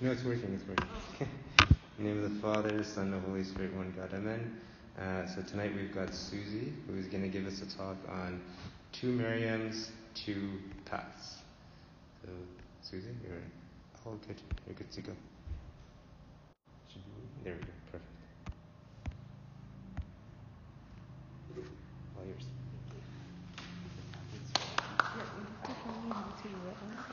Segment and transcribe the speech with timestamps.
[0.00, 0.86] No, it's working, it's working.
[1.98, 4.60] In the name of the Father, Son, and Holy Spirit, one God, Amen.
[4.98, 8.42] Uh, so tonight we've got Susie, who is going to give us a talk on
[8.92, 11.36] two Miriams, two paths.
[12.22, 12.28] So,
[12.82, 13.40] Susie, you're
[14.04, 14.36] all good.
[14.66, 15.12] You're good to go.
[17.42, 17.66] There we go.
[17.90, 18.12] Perfect.
[22.18, 22.44] All yours.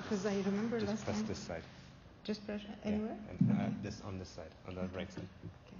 [0.04, 1.27] Because I remember Just last press time.
[1.27, 1.63] this side.
[2.24, 3.16] Just press Yeah, anywhere?
[3.30, 5.24] and uh, this on this side, on the right side.
[5.45, 5.77] Okay.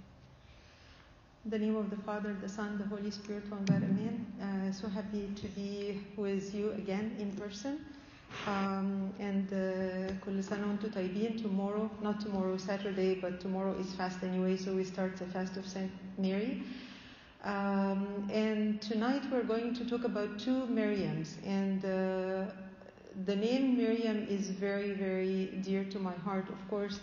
[1.45, 4.25] In the name of the Father, the Son, the Holy Spirit, one God, Amen.
[4.41, 7.85] Uh, so happy to be with you again in person.
[8.47, 14.23] Um, and uh, كل سنة وانتم طيبين tomorrow, not tomorrow, Saturday, but tomorrow is fast
[14.23, 16.61] anyway, so we start the fast of Saint Mary.
[17.43, 21.37] Um, and tonight we're going to talk about two Miriams.
[21.45, 22.51] And uh,
[23.24, 27.00] the name Miriam is very, very dear to my heart, of course.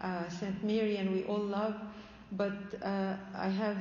[0.00, 1.76] Uh, Saint and we all love.
[2.32, 3.76] But uh, I have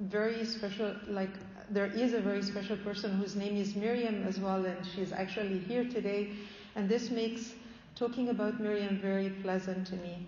[0.00, 1.30] very special, like,
[1.70, 5.58] there is a very special person whose name is Miriam as well, and she's actually
[5.58, 6.30] here today.
[6.74, 7.52] And this makes
[7.94, 10.26] talking about Miriam very pleasant to me.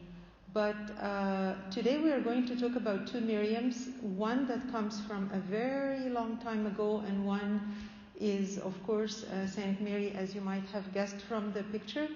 [0.53, 5.31] But uh, today we are going to talk about two Miriams, one that comes from
[5.33, 7.75] a very long time ago, and one
[8.23, 12.09] is, of course, uh, Saint Mary, as you might have guessed from the picture.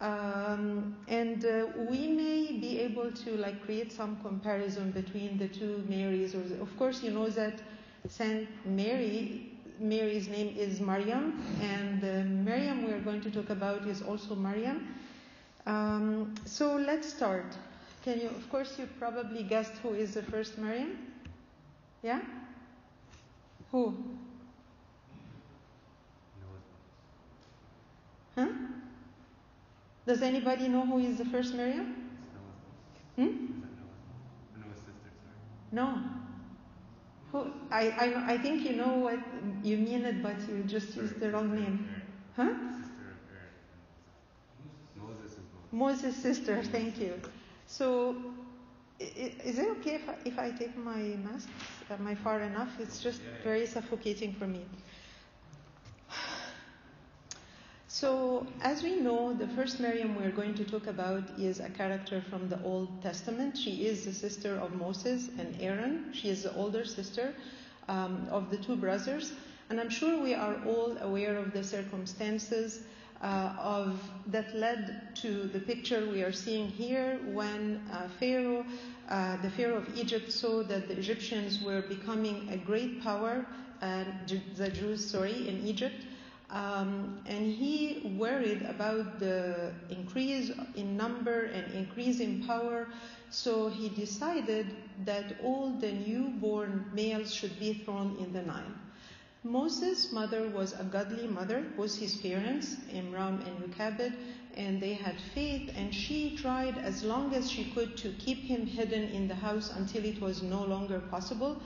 [0.00, 5.82] Um, and uh, we may be able to like create some comparison between the two
[5.88, 6.34] Marys.
[6.34, 7.60] Or of course, you know that
[8.08, 13.86] Saint Mary, Mary's name is Mariam, and the Miriam we are going to talk about
[13.86, 14.94] is also Mariam.
[15.66, 17.56] Um, so let's start.
[18.04, 18.28] Can you?
[18.28, 20.98] Of course, you probably guessed who is the first Miriam.
[22.02, 22.20] Yeah.
[23.72, 23.94] Who?
[28.36, 28.46] Huh?
[30.06, 31.94] Does anybody know who is the first Miriam?
[33.16, 33.28] Hmm?
[35.72, 35.98] No.
[37.32, 37.50] Who?
[37.70, 39.18] I, I, I think you know what
[39.64, 42.02] you mean it, but you just used the wrong name.
[42.36, 42.50] Huh?
[45.72, 47.20] Moses' sister, thank you.
[47.66, 48.16] So,
[48.98, 51.48] is it okay if I, if I take my mask?
[51.90, 52.70] Am I far enough?
[52.80, 54.64] It's just very suffocating for me.
[57.88, 62.20] So, as we know, the first Miriam we're going to talk about is a character
[62.28, 63.56] from the Old Testament.
[63.56, 66.10] She is the sister of Moses and Aaron.
[66.12, 67.32] She is the older sister
[67.88, 69.32] um, of the two brothers.
[69.70, 72.80] And I'm sure we are all aware of the circumstances
[73.22, 78.66] uh, of that led to the picture we are seeing here when uh, Pharaoh,
[79.08, 83.46] uh, the Pharaoh of Egypt, saw that the Egyptians were becoming a great power,
[83.80, 84.04] uh,
[84.56, 85.94] the Jews, sorry, in Egypt.
[86.50, 92.86] Um, and he worried about the increase in number and increase in power,
[93.30, 94.66] so he decided
[95.04, 98.74] that all the newborn males should be thrown in the Nile.
[99.42, 104.12] Moses' mother was a godly mother, was his parents, Imram and Yukabed,
[104.54, 108.66] and they had faith, and she tried as long as she could to keep him
[108.66, 111.56] hidden in the house until it was no longer possible.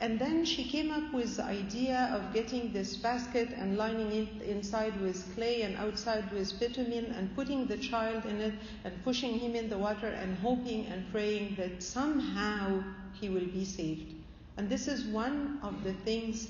[0.00, 4.42] And then she came up with the idea of getting this basket and lining it
[4.42, 8.54] inside with clay and outside with bitumen and putting the child in it
[8.84, 12.80] and pushing him in the water and hoping and praying that somehow
[13.20, 14.14] he will be saved.
[14.56, 16.48] And this is one of the things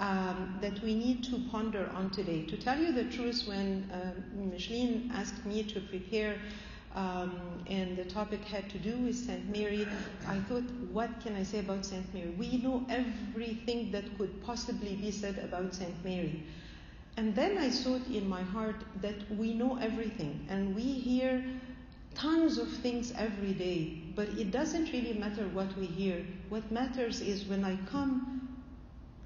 [0.00, 2.44] um, that we need to ponder on today.
[2.46, 6.36] To tell you the truth, when uh, Micheline asked me to prepare
[6.94, 7.32] um,
[7.66, 9.48] and the topic had to do with St.
[9.48, 9.86] Mary,
[10.28, 12.12] I thought, what can I say about St.
[12.14, 12.34] Mary?
[12.38, 16.04] We know everything that could possibly be said about St.
[16.04, 16.44] Mary.
[17.16, 21.44] And then I thought in my heart that we know everything and we hear
[22.14, 26.24] tons of things every day, but it doesn't really matter what we hear.
[26.48, 28.62] What matters is when I come,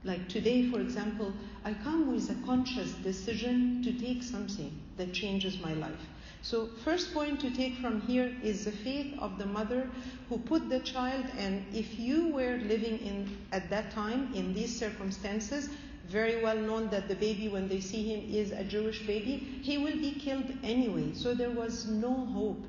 [0.04, 1.32] like today, for example,
[1.64, 6.06] I come with a conscious decision to take something that changes my life.
[6.42, 9.90] So, first point to take from here is the faith of the mother
[10.28, 14.78] who put the child, and if you were living in at that time in these
[14.78, 15.68] circumstances,
[16.08, 19.78] very well known that the baby, when they see him, is a Jewish baby, he
[19.78, 21.12] will be killed anyway.
[21.12, 22.64] So there was no hope.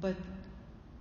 [0.00, 0.16] But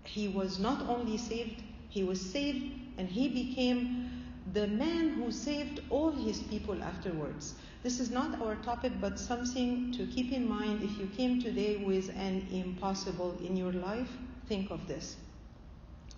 [0.03, 4.11] he was not only saved, he was saved, and he became
[4.53, 7.55] the man who saved all his people afterwards.
[7.85, 11.75] This is not our topic, but something to keep in mind if you came today
[11.75, 14.09] with an impossible in your life,
[14.47, 15.17] think of this.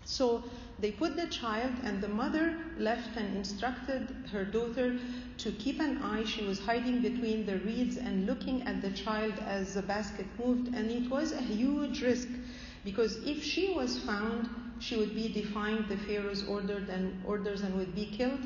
[0.06, 0.46] So
[0.80, 4.98] they put the child, and the mother left and instructed her daughter
[5.40, 6.24] to keep an eye.
[6.24, 10.74] She was hiding between the reeds and looking at the child as the basket moved,
[10.74, 12.30] and it was a huge risk
[12.86, 14.50] because if she was found,
[14.80, 18.40] she would be defying the Pharaoh's ordered and orders and would be killed.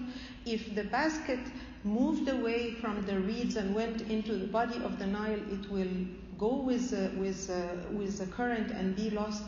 [0.43, 1.39] If the basket
[1.83, 5.91] moved away from the reeds and went into the body of the Nile, it will
[6.37, 9.43] go with, uh, with, uh, with the current and be lost.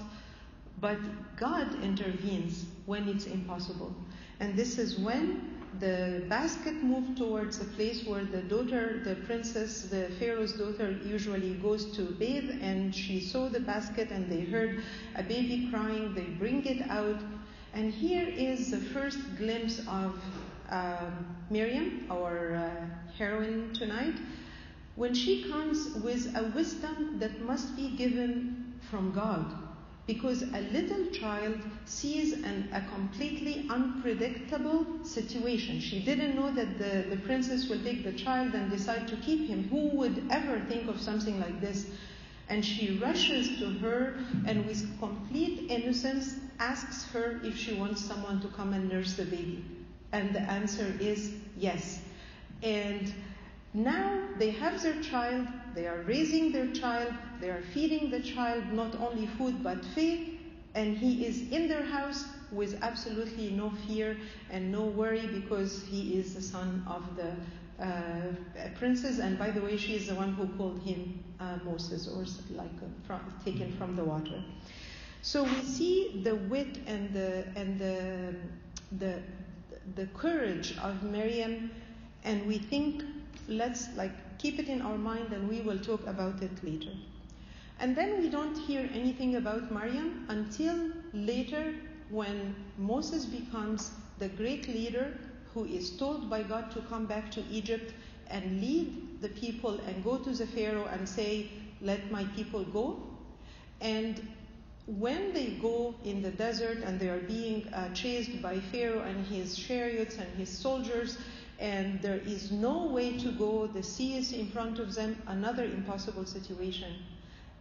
[0.79, 0.97] But
[1.37, 3.93] God intervenes when it's impossible.
[4.39, 9.83] And this is when the basket moved towards a place where the daughter, the princess,
[9.83, 14.83] the Pharaoh's daughter, usually goes to bathe, and she saw the basket and they heard
[15.15, 16.13] a baby crying.
[16.13, 17.21] They bring it out.
[17.73, 20.19] And here is the first glimpse of
[20.73, 24.15] um, Miriam, our uh, heroine tonight,
[24.95, 29.45] when she comes with a wisdom that must be given from God.
[30.05, 35.79] Because a little child sees an, a completely unpredictable situation.
[35.79, 39.47] She didn't know that the, the princess will take the child and decide to keep
[39.47, 39.69] him.
[39.69, 41.85] Who would ever think of something like this?
[42.49, 48.41] And she rushes to her and, with complete innocence, asks her if she wants someone
[48.41, 49.63] to come and nurse the baby.
[50.13, 51.99] And the answer is yes.
[52.61, 53.13] And
[53.73, 58.63] now they have their child, they are raising their child, they are feeding the child
[58.71, 60.39] not only food but faith,
[60.75, 64.17] and he is in their house with absolutely no fear
[64.51, 67.31] and no worry because he is the son of the
[67.83, 69.19] uh, princess.
[69.19, 72.23] And by the way, she is the one who called him uh, Moses, or
[72.55, 74.43] like uh, from, taken from the water.
[75.21, 78.35] So we see the wit and the and the
[78.99, 79.19] the
[79.95, 81.71] the courage of Miriam,
[82.23, 83.03] and we think
[83.47, 86.91] let's like keep it in our mind and we will talk about it later.
[87.79, 91.73] And then we don't hear anything about Maryam until later
[92.09, 95.17] when Moses becomes the great leader
[95.53, 97.93] who is told by God to come back to Egypt
[98.27, 101.49] and lead the people and go to the Pharaoh and say,
[101.81, 103.01] Let my people go.
[103.81, 104.27] And
[104.85, 109.25] when they go in the desert and they are being uh, chased by Pharaoh and
[109.25, 111.17] his chariots and his soldiers,
[111.59, 115.63] and there is no way to go, the sea is in front of them, another
[115.63, 116.93] impossible situation.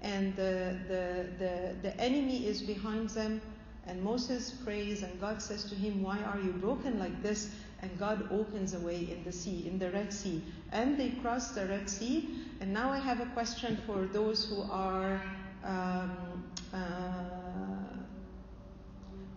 [0.00, 3.40] And the, the, the, the enemy is behind them,
[3.86, 7.50] and Moses prays, and God says to him, Why are you broken like this?
[7.80, 10.42] And God opens a way in the sea, in the Red Sea.
[10.72, 12.28] And they cross the Red Sea.
[12.60, 15.20] And now I have a question for those who are
[15.64, 16.79] um, uh,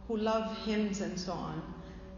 [0.08, 1.62] who love hymns and so on.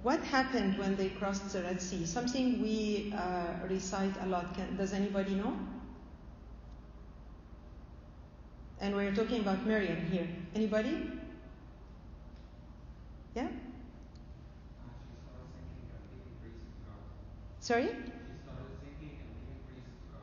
[0.04, 2.06] What happened when they crossed the Red Sea?
[2.06, 4.54] Something we uh, recite a lot.
[4.56, 5.58] Can, does anybody know?
[8.80, 10.28] And we're talking about Miriam here.
[10.54, 11.10] Anybody?
[13.36, 13.48] Yeah?
[17.60, 17.90] Sorry?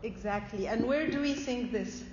[0.03, 0.69] Exactly.
[0.69, 2.05] And where do we sing this?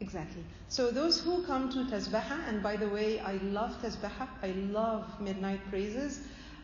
[0.00, 0.44] Exactly.
[0.68, 5.20] So those who come to Tasbaha, and by the way, I love Tasbaha, I love
[5.20, 6.20] midnight praises.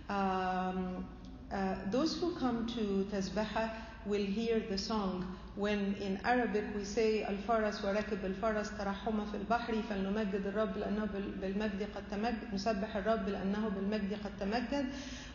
[0.09, 1.07] Um,
[1.51, 3.71] uh, those who come to Tasbaha
[4.05, 9.83] will hear the song when in Arabic we say الفرس وركب الفرس ترحم في البحر
[9.91, 11.09] فلنمجد الرب لأنه
[11.41, 14.87] بالمجد قد تمجد نسبح الرب لأنه بالمجد قد تمجد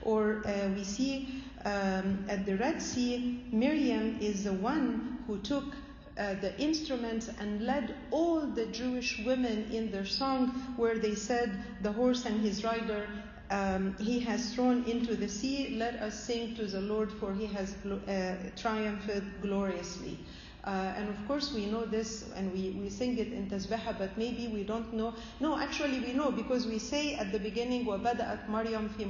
[0.04, 5.76] or uh, we see um, at the Red Sea Miriam is the one who took
[6.19, 11.51] uh, the instruments and led all the Jewish women in their song, where they said,
[11.83, 13.07] The horse and his rider
[13.53, 15.77] um, he has thrown into the sea.
[15.77, 19.11] Let us sing to the Lord, for he has uh, triumphed
[19.43, 20.19] gloriously.
[20.65, 24.17] Uh, and of course, we know this and we, we sing it in Tasbeha, but
[24.17, 25.13] maybe we don't know.
[25.41, 29.05] No, actually, we know because we say at the beginning, وَبَدَأَتْ مَرْيَمْ فِي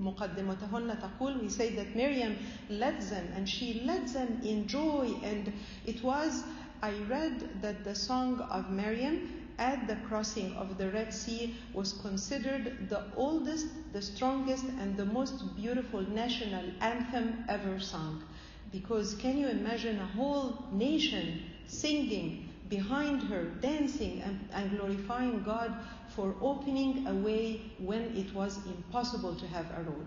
[0.00, 2.36] مُقَدِّمَتَهُنَّ تَقُولُ We say that Miriam
[2.70, 5.12] led them and she led them in joy.
[5.24, 5.52] And
[5.84, 6.44] it was,
[6.80, 11.94] I read that the song of Miriam at the crossing of the Red Sea was
[11.94, 18.22] considered the oldest, the strongest, and the most beautiful national anthem ever sung.
[18.70, 25.74] Because can you imagine a whole nation singing behind her, dancing and, and, glorifying God
[26.14, 30.06] for opening a way when it was impossible to have a road?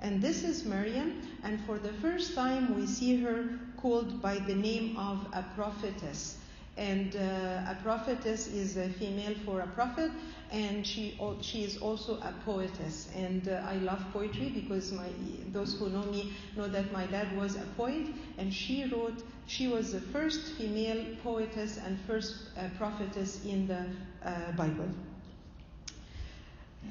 [0.00, 4.54] And this is Maryam, and for the first time we see her called by the
[4.54, 6.37] name of a prophetess.
[6.78, 10.12] And uh, a prophetess is a female for a prophet,
[10.52, 13.08] and she she is also a poetess.
[13.16, 15.08] And uh, I love poetry because my
[15.52, 18.06] those who know me know that my dad was a poet,
[18.38, 19.22] and she wrote.
[19.48, 23.86] She was the first female poetess and first uh, prophetess in the
[24.24, 24.88] uh, Bible.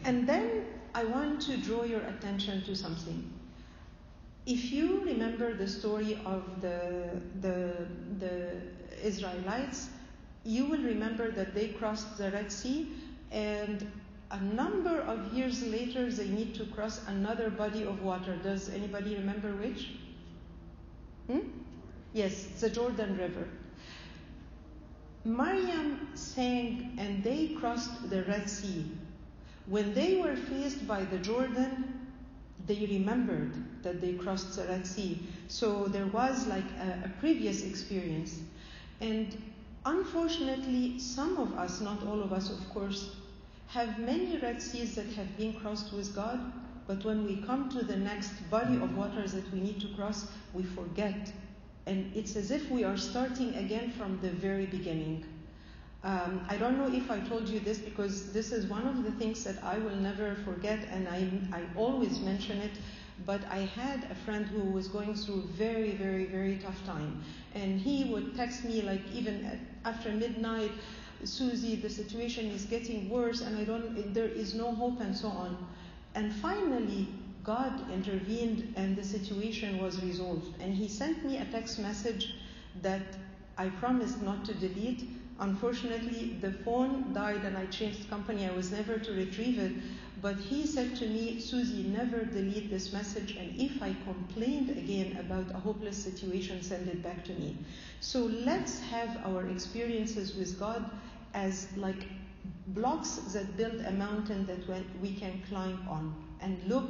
[0.03, 3.31] And then I want to draw your attention to something.
[4.45, 7.87] If you remember the story of the, the,
[8.19, 8.61] the
[9.03, 9.89] Israelites,
[10.43, 12.87] you will remember that they crossed the Red Sea
[13.31, 13.85] and
[14.31, 18.37] a number of years later they need to cross another body of water.
[18.43, 19.91] Does anybody remember which?
[21.27, 21.47] Hmm?
[22.13, 23.47] Yes, the Jordan River.
[25.23, 28.89] Maryam sang and they crossed the Red Sea.
[29.65, 32.07] When they were faced by the Jordan,
[32.65, 33.51] they remembered
[33.83, 35.19] that they crossed the Red Sea.
[35.47, 38.39] So there was like a, a previous experience.
[39.01, 39.37] And
[39.85, 43.15] unfortunately, some of us, not all of us, of course,
[43.67, 46.39] have many Red Seas that have been crossed with God,
[46.87, 50.27] but when we come to the next body of waters that we need to cross,
[50.53, 51.31] we forget.
[51.85, 55.25] And it's as if we are starting again from the very beginning.
[56.03, 59.11] Um, I don't know if I told you this because this is one of the
[59.11, 62.71] things that I will never forget, and I, I always mention it.
[63.25, 67.21] But I had a friend who was going through very, very, very tough time,
[67.55, 70.71] and he would text me like even at, after midnight,
[71.23, 75.29] Susie, the situation is getting worse, and I don't, there is no hope, and so
[75.29, 75.57] on.
[76.13, 77.07] And finally,
[77.43, 80.53] God intervened, and the situation was resolved.
[80.61, 82.35] And he sent me a text message
[82.81, 83.17] that
[83.57, 88.45] I promised not to delete Unfortunately, the phone died and I changed company.
[88.45, 89.71] I was never to retrieve it.
[90.21, 93.35] But he said to me, Susie, never delete this message.
[93.35, 97.55] And if I complained again about a hopeless situation, send it back to me.
[97.99, 100.89] So let's have our experiences with God
[101.35, 102.07] as like
[102.67, 104.59] blocks that build a mountain that
[105.01, 106.89] we can climb on and look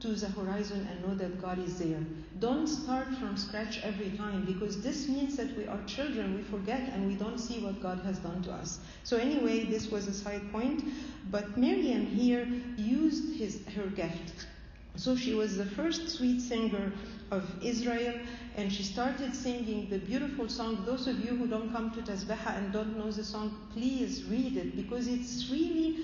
[0.00, 2.00] to the horizon and know that God is there.
[2.38, 6.90] Don't start from scratch every time because this means that we are children, we forget
[6.92, 8.78] and we don't see what God has done to us.
[9.02, 10.84] So anyway, this was a side point,
[11.30, 14.46] but Miriam here used his her gift.
[14.94, 16.92] So she was the first sweet singer
[17.30, 18.18] of Israel
[18.56, 20.82] and she started singing the beautiful song.
[20.84, 24.56] Those of you who don't come to Tasbeha and don't know the song, please read
[24.56, 25.98] it because it's really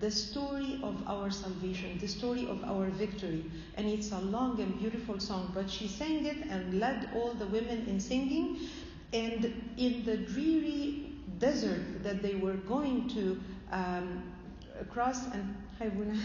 [0.00, 3.44] the story of our salvation, the story of our victory.
[3.76, 7.46] And it's a long and beautiful song, but she sang it and led all the
[7.46, 8.58] women in singing.
[9.12, 13.40] And in the dreary desert that they were going to
[13.72, 14.22] um,
[14.90, 15.54] cross, and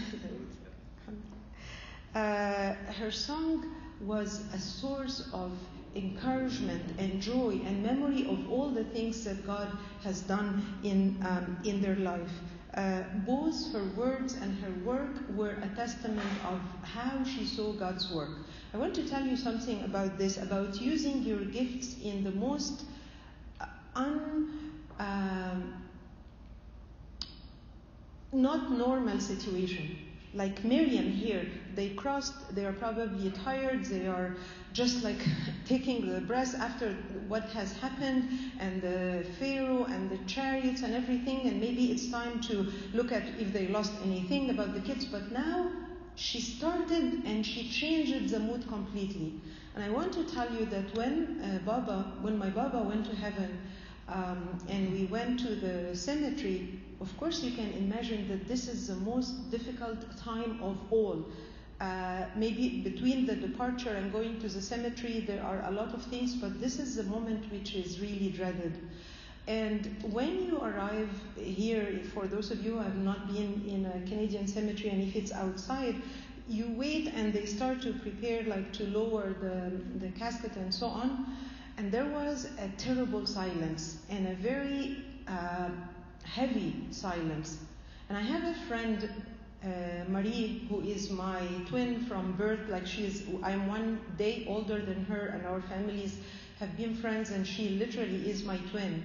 [2.16, 3.66] uh, her song
[4.02, 5.52] was a source of
[5.96, 9.70] encouragement and joy and memory of all the things that God
[10.04, 12.32] has done in, um, in their life.
[12.76, 18.12] Uh, both her words and her work were a testament of how she saw God's
[18.12, 18.32] work.
[18.74, 22.84] I want to tell you something about this, about using your gifts in the most
[23.62, 25.74] uh, un, um,
[28.34, 29.98] not normal situation.
[30.34, 34.36] Like Miriam here, they crossed, they are probably tired, they are
[34.76, 35.26] just like
[35.66, 36.92] taking the breath after
[37.30, 38.28] what has happened
[38.60, 43.24] and the Pharaoh and the chariots and everything, and maybe it's time to look at
[43.40, 45.06] if they lost anything about the kids.
[45.06, 45.72] But now
[46.16, 49.40] she started and she changed the mood completely.
[49.76, 53.16] And I want to tell you that when uh, Baba, when my Baba went to
[53.16, 53.58] heaven,
[54.10, 58.88] um, and we went to the cemetery, of course you can imagine that this is
[58.88, 61.26] the most difficult time of all
[61.82, 66.04] uh, maybe between the departure and going to the cemetery, there are a lot of
[66.04, 68.78] things, but this is the moment which is really dreaded.
[69.48, 74.08] And when you arrive here, for those of you who have not been in a
[74.08, 75.96] Canadian cemetery, and if it's outside,
[76.48, 80.88] you wait and they start to prepare, like to lower the, the casket and so
[80.88, 81.26] on.
[81.78, 85.70] And there was a terrible silence and a very uh,
[86.24, 87.58] heavy silence.
[88.10, 89.10] And I have a friend
[89.66, 94.80] uh, Marie, who is my twin from birth, like she is, I'm one day older
[94.80, 96.18] than her, and our families
[96.60, 99.04] have been friends, and she literally is my twin.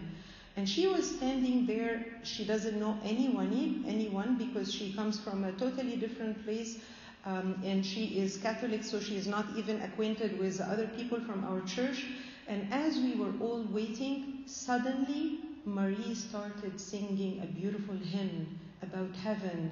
[0.56, 2.04] And she was standing there.
[2.22, 6.78] She doesn't know anyone, anyone, because she comes from a totally different place,
[7.24, 11.44] um, and she is Catholic, so she is not even acquainted with other people from
[11.44, 12.06] our church.
[12.48, 19.70] And as we were all waiting, suddenly Marie started singing a beautiful hymn about heaven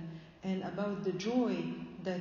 [0.49, 1.57] and about the joy
[2.05, 2.21] that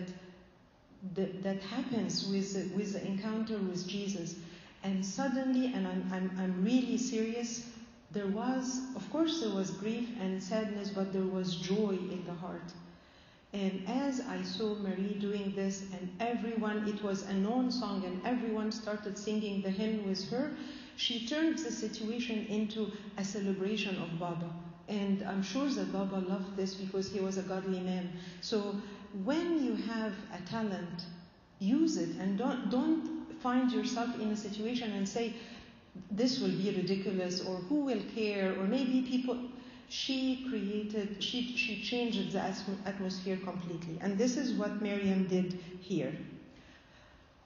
[1.15, 4.35] that, that happens with the, with the encounter with Jesus.
[4.83, 7.69] And suddenly, and I'm, I'm, I'm really serious,
[8.11, 12.33] there was, of course, there was grief and sadness, but there was joy in the
[12.33, 12.73] heart.
[13.53, 18.21] And as I saw Marie doing this, and everyone, it was a known song, and
[18.25, 20.51] everyone started singing the hymn with her,
[20.95, 24.49] she turned the situation into a celebration of Baba.
[24.87, 28.09] And I'm sure that Baba loved this because he was a godly man.
[28.41, 28.75] So
[29.23, 31.05] when you have a talent,
[31.59, 35.33] use it and don't, don't find yourself in a situation and say,
[36.11, 39.37] this will be ridiculous or who will care or maybe people.
[39.89, 42.41] She created, she, she changed the
[42.85, 43.97] atmosphere completely.
[44.01, 46.13] And this is what Miriam did here.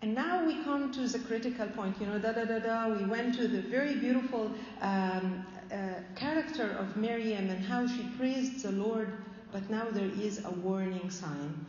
[0.01, 1.95] And now we come to the critical point.
[1.99, 2.87] You know, da da da da.
[2.89, 8.63] We went to the very beautiful um, uh, character of Miriam and how she praised
[8.63, 9.13] the Lord,
[9.51, 11.65] but now there is a warning sign.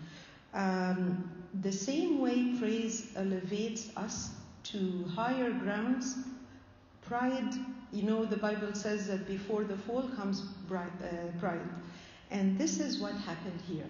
[0.55, 1.31] Um,
[1.63, 4.31] the same way praise elevates us
[4.65, 6.17] to higher grounds,
[7.03, 7.53] pride,
[7.93, 10.85] you know, the Bible says that before the fall comes uh,
[11.39, 11.69] pride.
[12.31, 13.89] And this is what happened here.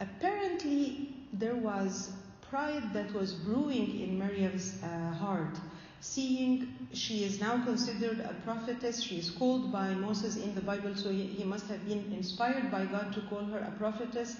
[0.00, 2.10] Apparently, there was
[2.50, 5.56] pride that was brewing in Miriam's uh, heart,
[6.00, 9.02] seeing she is now considered a prophetess.
[9.02, 12.70] She is called by Moses in the Bible, so he, he must have been inspired
[12.70, 14.36] by God to call her a prophetess.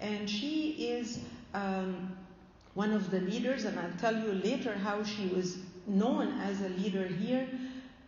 [0.00, 1.20] And she is
[1.52, 2.16] um,
[2.74, 6.68] one of the leaders, and I'll tell you later how she was known as a
[6.70, 7.48] leader here.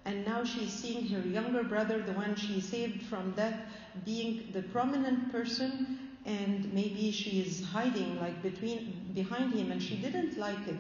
[0.05, 3.59] And now she's seeing her younger brother, the one she saved from death,
[4.05, 9.97] being the prominent person, and maybe she is hiding like between behind him, and she
[9.97, 10.77] didn't like it.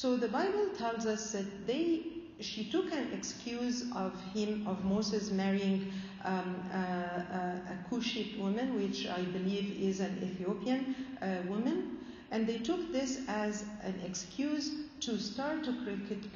[0.00, 2.02] So the Bible tells us that they
[2.38, 5.90] she took an excuse of him of Moses marrying
[6.24, 11.98] um, a, a, a Cushite woman, which I believe is an Ethiopian uh, woman,
[12.30, 15.74] and they took this as an excuse to start to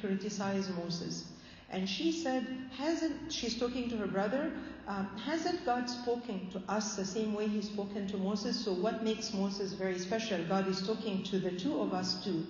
[0.01, 1.27] criticize Moses.
[1.71, 2.45] And she said,
[2.77, 4.51] hasn't, she's talking to her brother,
[4.89, 8.59] um, hasn't God spoken to us the same way He's spoken to Moses?
[8.65, 10.43] So what makes Moses very special?
[10.49, 12.45] God is talking to the two of us too.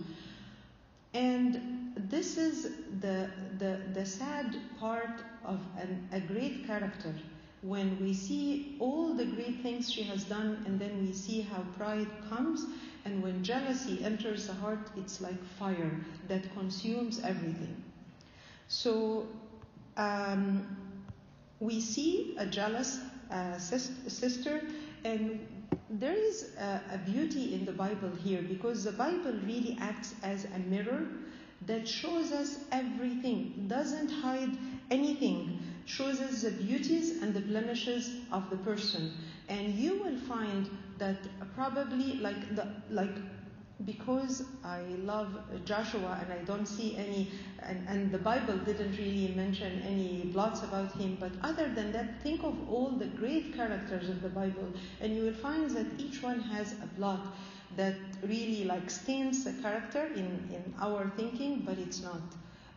[1.14, 3.28] And this is the,
[3.58, 7.14] the, the sad part of an, a great character.
[7.62, 11.62] When we see all the great things she has done and then we see how
[11.76, 12.66] pride comes
[13.04, 15.92] and when jealousy enters the heart it's like fire
[16.28, 17.82] that consumes everything.
[18.68, 19.26] So
[19.96, 20.76] um,
[21.60, 23.00] we see a jealous
[23.30, 24.62] uh, sis- sister
[25.04, 25.46] and
[25.98, 30.46] there is a, a beauty in the bible here because the bible really acts as
[30.46, 31.06] a mirror
[31.66, 34.56] that shows us everything doesn't hide
[34.90, 39.12] anything shows us the beauties and the blemishes of the person.
[39.48, 41.16] And you will find that
[41.54, 43.14] probably like the like
[43.84, 45.28] because I love
[45.64, 50.62] Joshua and I don't see any, and, and, the Bible didn't really mention any blots
[50.62, 54.68] about him, but other than that, think of all the great characters of the Bible,
[55.00, 57.26] and you will find that each one has a blot
[57.76, 62.22] that really like stains the character in, in our thinking, but it's not.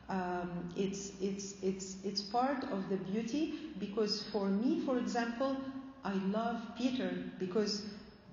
[0.08, 5.58] Um, it's, it's, it's, it's part of the beauty because for me, for example,
[6.04, 7.84] I love Peter because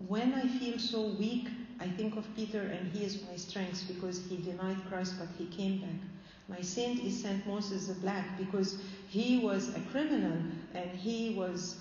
[0.07, 1.49] when I feel so weak,
[1.81, 5.47] I think of Peter and he is my strength because he denied Christ but he
[5.47, 6.01] came back.
[6.49, 10.37] My saint is Saint Moses the Black because he was a criminal
[10.75, 11.77] and he was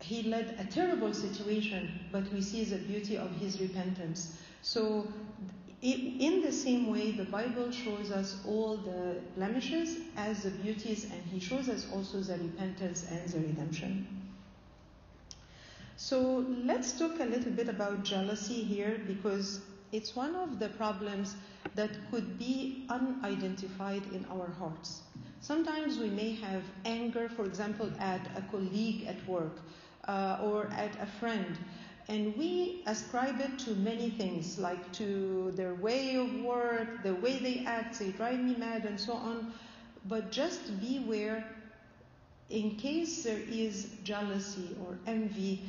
[0.00, 4.36] he led a terrible situation, but we see the beauty of his repentance.
[4.60, 5.06] So
[5.84, 11.22] in the same way, the Bible shows us all the blemishes as the beauties, and
[11.30, 14.23] He shows us also the repentance and the redemption.
[15.96, 19.60] So let's talk a little bit about jealousy here because
[19.92, 21.36] it's one of the problems
[21.76, 25.02] that could be unidentified in our hearts.
[25.40, 29.60] Sometimes we may have anger, for example, at a colleague at work
[30.08, 31.56] uh, or at a friend.
[32.08, 37.38] And we ascribe it to many things, like to their way of work, the way
[37.38, 39.54] they act, they drive me mad, and so on.
[40.06, 41.46] But just beware
[42.50, 45.62] in case there is jealousy or envy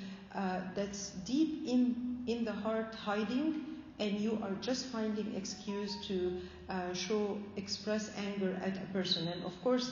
[0.76, 3.62] that's deep in, in the heart hiding,
[4.00, 6.38] and you are just finding excuse to
[6.70, 9.28] uh, show, express anger at a person.
[9.28, 9.92] And of course,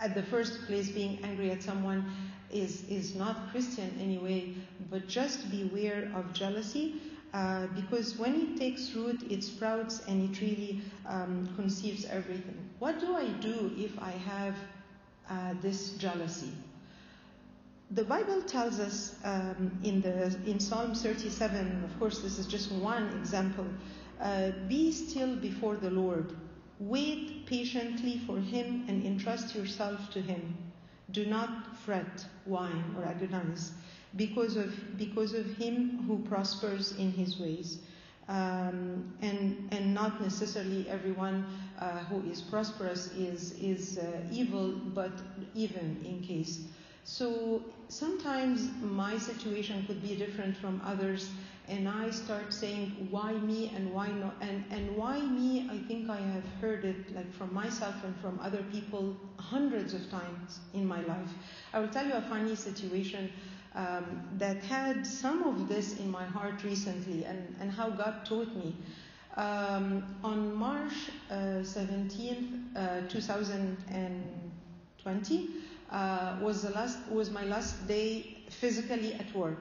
[0.00, 2.04] at the first place, being angry at someone
[2.52, 4.54] is, is not Christian anyway,
[4.90, 7.00] but just beware of jealousy.
[7.32, 12.58] Uh, because when it takes root, it sprouts and it really um, conceives everything.
[12.78, 14.54] What do I do if I have
[15.30, 16.52] uh, this jealousy?
[17.94, 22.72] The Bible tells us um, in, the, in Psalm 37, of course, this is just
[22.72, 23.66] one example
[24.20, 26.32] uh, be still before the Lord,
[26.78, 30.56] wait patiently for Him, and entrust yourself to Him.
[31.10, 33.72] Do not fret, whine, or agonize
[34.16, 37.78] because of, because of him who prospers in his ways.
[38.28, 41.44] Um, and, and not necessarily everyone
[41.78, 45.12] uh, who is prosperous is, is uh, evil, but
[45.54, 46.64] even in case.
[47.04, 51.30] So sometimes my situation could be different from others,
[51.68, 54.34] and I start saying, why me and why not?
[54.40, 58.38] And, and why me, I think I have heard it like from myself and from
[58.40, 61.30] other people hundreds of times in my life.
[61.72, 63.30] I will tell you a funny situation
[63.74, 68.54] um, that had some of this in my heart recently and, and how God taught
[68.54, 68.76] me.
[69.36, 70.92] Um, on March
[71.30, 75.48] uh, 17th, uh, 2020,
[75.92, 79.58] uh, was the last was my last day physically at work.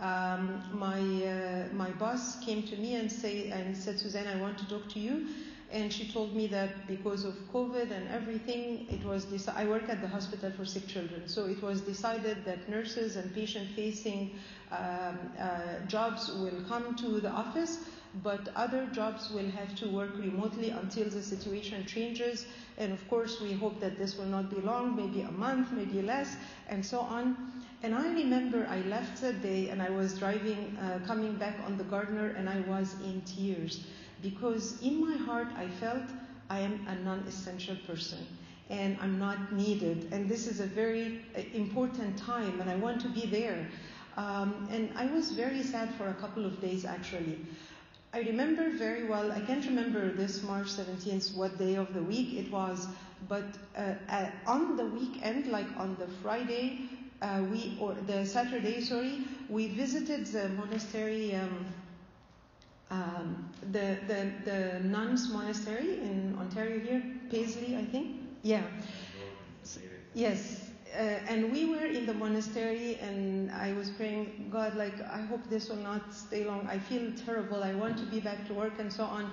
[0.00, 4.58] Um, my uh, my boss came to me and say and said, Suzan, I want
[4.58, 5.26] to talk to you.
[5.70, 9.90] And she told me that because of COVID and everything, it was deci- I work
[9.90, 14.30] at the hospital for sick children, so it was decided that nurses and patient-facing
[14.72, 17.80] um, uh, jobs will come to the office,
[18.22, 22.46] but other jobs will have to work remotely until the situation changes.
[22.78, 26.02] And of course, we hope that this will not be long, maybe a month, maybe
[26.02, 26.36] less,
[26.68, 27.36] and so on.
[27.82, 31.78] And I remember I left that day and I was driving, uh, coming back on
[31.78, 33.84] the Gardiner, and I was in tears
[34.22, 36.02] because in my heart I felt
[36.50, 38.26] I am a non essential person
[38.70, 40.08] and I'm not needed.
[40.12, 43.66] And this is a very uh, important time, and I want to be there.
[44.16, 47.38] Um, and I was very sad for a couple of days actually.
[48.12, 52.34] I remember very well, I can't remember this March 17th, what day of the week
[52.34, 52.88] it was,
[53.28, 53.44] but
[53.76, 56.80] uh, uh, on the weekend, like on the Friday,
[57.22, 59.18] uh, we or the Saturday, sorry,
[59.48, 61.66] we visited the monastery, um,
[62.90, 68.16] um, the, the the nuns monastery in Ontario here, Paisley, I think.
[68.42, 68.62] Yeah.
[70.14, 70.67] Yes.
[70.98, 75.48] Uh, and we were in the monastery, and I was praying, God, like I hope
[75.48, 76.66] this will not stay long.
[76.66, 77.62] I feel terrible.
[77.62, 79.30] I want to be back to work, and so on.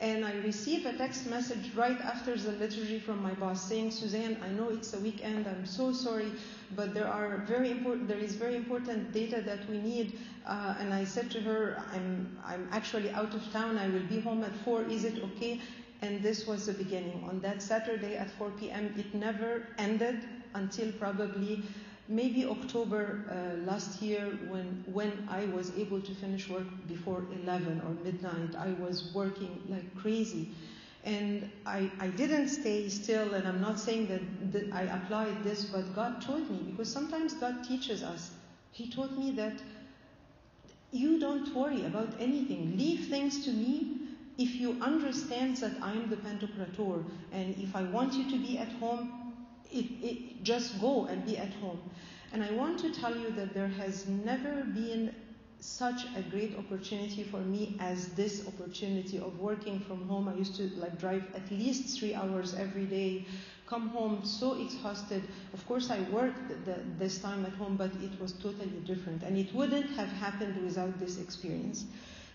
[0.00, 4.42] And I received a text message right after the liturgy from my boss saying, Suzan,
[4.42, 5.46] I know it's a weekend.
[5.46, 6.32] I'm so sorry,
[6.74, 8.08] but there are very important.
[8.08, 10.18] There is very important data that we need.
[10.46, 13.76] Uh, and I said to her, I'm I'm actually out of town.
[13.76, 14.82] I will be home at four.
[14.84, 15.60] Is it okay?
[16.00, 17.22] And this was the beginning.
[17.28, 20.18] On that Saturday at 4 p.m., it never ended
[20.54, 21.62] until probably
[22.08, 27.82] maybe October uh, last year when when I was able to finish work before 11
[27.86, 28.54] or midnight.
[28.56, 30.48] I was working like crazy.
[31.04, 35.64] And I, I didn't stay still, and I'm not saying that, that I applied this,
[35.64, 38.30] but God taught me because sometimes God teaches us.
[38.70, 39.54] He taught me that
[40.92, 42.76] you don't worry about anything.
[42.76, 43.96] Leave things to me
[44.38, 48.58] if you understand that I am the Pantocrator, and if I want you to be
[48.58, 49.21] at home,
[49.72, 51.80] it, it, just go and be at home.
[52.32, 55.14] And I want to tell you that there has never been
[55.60, 60.28] such a great opportunity for me as this opportunity of working from home.
[60.28, 63.26] I used to like drive at least three hours every day,
[63.66, 65.22] come home so exhausted.
[65.54, 69.38] Of course, I worked the, this time at home, but it was totally different, and
[69.38, 71.84] it wouldn't have happened without this experience.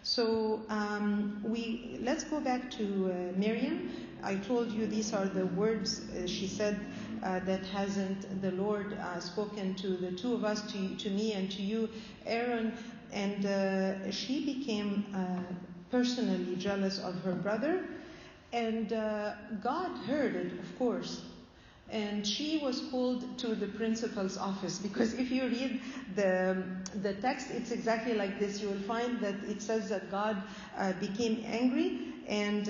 [0.04, 3.91] So um, we let's go back to uh, Miriam.
[4.23, 6.80] I told you these are the words uh, she said
[7.23, 11.34] uh, that hasn't the Lord uh, spoken to the two of us, to, to me
[11.34, 11.89] and to you,
[12.25, 12.73] Aaron.
[13.12, 15.53] And uh, she became uh,
[15.91, 17.86] personally jealous of her brother.
[18.53, 21.21] And uh, God heard it, of course.
[21.89, 25.80] And she was called to the principal's office because if you read
[26.15, 26.62] the,
[27.01, 28.62] the text, it's exactly like this.
[28.62, 30.41] You will find that it says that God
[30.77, 32.67] uh, became angry and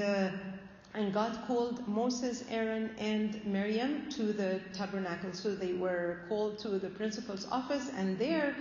[0.98, 5.32] and God called Moses, Aaron, and Miriam to the tabernacle.
[5.32, 8.56] So they were called to the principal's office, and there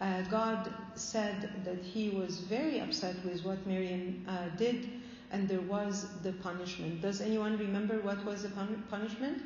[0.00, 4.90] uh, God said that he was very upset with what Miriam uh, did,
[5.30, 7.00] and there was the punishment.
[7.00, 9.42] Does anyone remember what was the pun- punishment?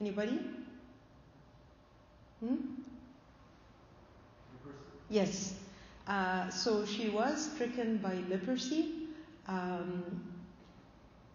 [0.00, 0.38] Anybody?
[2.38, 2.56] Hmm?
[5.10, 5.54] Yes.
[6.06, 9.08] Uh, so she was stricken by leprosy.
[9.48, 10.35] Um,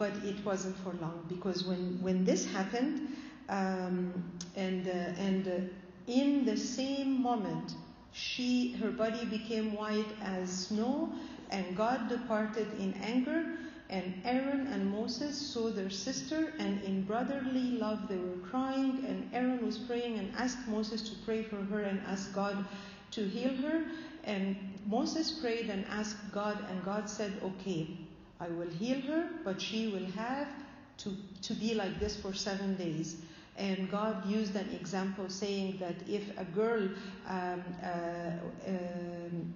[0.02, 3.16] but it wasn't for long because when, when this happened,
[3.50, 4.12] um,
[4.56, 5.52] and uh, and uh,
[6.08, 7.76] in the same moment,
[8.12, 11.14] she her body became white as snow,
[11.52, 13.60] and God departed in anger.
[13.92, 19.06] And Aaron and Moses saw their sister, and in brotherly love they were crying.
[19.08, 22.66] And Aaron was praying and asked Moses to pray for her and ask God
[23.12, 23.84] to heal her.
[24.24, 24.56] And
[24.88, 27.86] Moses prayed and asked God, and God said, "Okay."
[28.41, 30.49] I will heal her, but she will have
[30.99, 33.17] to, to be like this for seven days.
[33.57, 36.89] And God used an example saying that if a girl
[37.29, 38.31] um, uh,
[38.69, 39.55] um,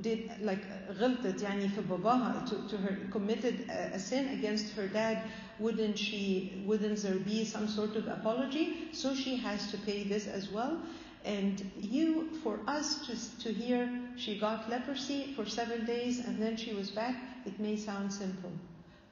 [0.00, 0.64] did like
[0.98, 5.22] غلطت يعني في باباها to, to her committed a, a sin against her dad
[5.60, 10.26] wouldn't she wouldn't there be some sort of apology so she has to pay this
[10.26, 10.78] as well
[11.24, 16.56] and you for us to, to hear she got leprosy for seven days and then
[16.56, 17.14] she was back
[17.45, 18.51] it may sound simple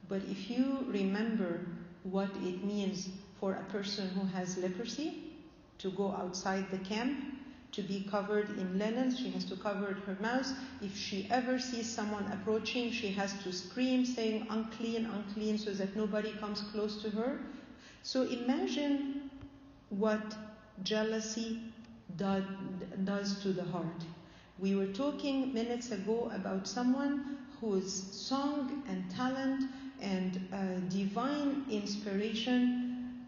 [0.08, 1.60] but if you remember
[2.04, 3.10] what it means
[3.40, 5.24] for a person who has leprosy
[5.78, 7.18] to go outside the camp
[7.72, 9.14] to be covered in linen.
[9.14, 10.48] She has to cover her mouth.
[10.82, 15.94] If she ever sees someone approaching, she has to scream, saying, unclean, unclean, so that
[15.96, 17.38] nobody comes close to her.
[18.02, 19.30] So imagine
[19.90, 20.36] what
[20.84, 21.60] jealousy
[22.16, 22.44] do,
[23.04, 24.06] does to the heart.
[24.58, 29.68] We were talking minutes ago about someone whose song and talent
[30.00, 33.26] and uh, divine inspiration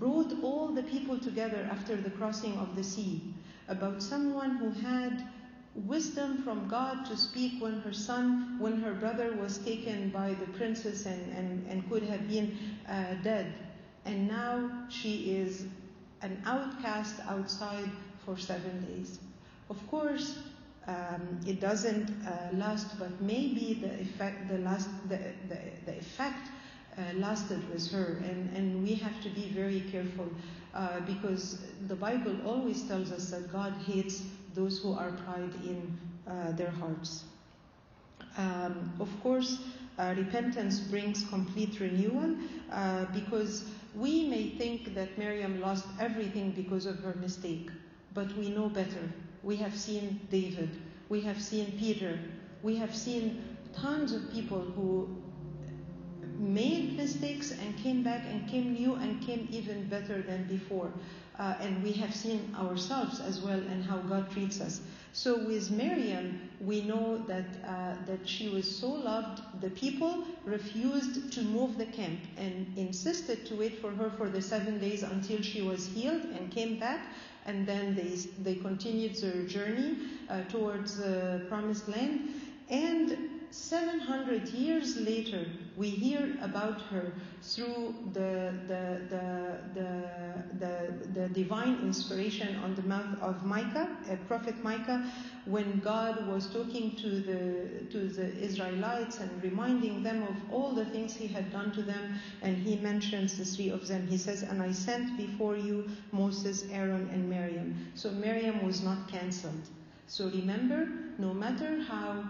[0.00, 3.22] brought all the people together after the crossing of the sea
[3.68, 5.28] about someone who had
[5.86, 10.46] wisdom from God to speak when her son, when her brother was taken by the
[10.58, 13.52] princess and, and, and could have been uh, dead.
[14.04, 15.64] And now she is
[16.22, 17.90] an outcast outside
[18.24, 19.20] for seven days.
[19.70, 20.38] Of course,
[20.86, 25.18] um, it doesn't uh, last, but maybe the effect, the last, the,
[25.48, 26.48] the, the effect
[26.96, 30.28] uh, lasted with her, and, and we have to be very careful
[30.74, 34.22] uh, because the Bible always tells us that God hates
[34.54, 37.24] those who are pride in uh, their hearts.
[38.38, 39.60] Um, of course,
[39.98, 42.36] uh, repentance brings complete renewal
[42.70, 47.70] uh, because we may think that Miriam lost everything because of her mistake,
[48.12, 49.10] but we know better.
[49.42, 50.70] We have seen David,
[51.08, 52.18] we have seen Peter,
[52.62, 55.08] we have seen tons of people who
[56.38, 60.90] made mistakes and came back and came new and came even better than before.
[61.38, 64.80] Uh, and we have seen ourselves as well and how God treats us.
[65.12, 69.42] So with Miriam, we know that uh, that she was so loved.
[69.60, 74.40] The people refused to move the camp and insisted to wait for her for the
[74.40, 77.00] seven days until she was healed and came back.
[77.46, 79.96] And then they they continued their journey
[80.28, 82.28] uh, towards the promised land.
[82.68, 83.16] And
[83.50, 87.12] 700 years later, we hear about her
[87.42, 94.16] through the, the, the, the, the, the divine inspiration on the mouth of Micah, uh,
[94.26, 95.04] Prophet Micah,
[95.44, 100.86] when God was talking to the, to the Israelites and reminding them of all the
[100.86, 102.18] things He had done to them.
[102.40, 104.06] And He mentions the three of them.
[104.06, 107.76] He says, And I sent before you Moses, Aaron, and Miriam.
[107.94, 109.68] So Miriam was not cancelled.
[110.06, 112.24] So remember, no matter how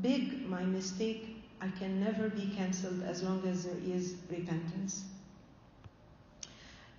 [0.00, 1.31] big my mistake,
[1.62, 5.04] I can never be cancelled as long as there is repentance.